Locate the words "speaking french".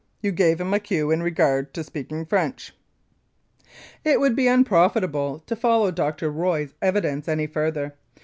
1.83-2.73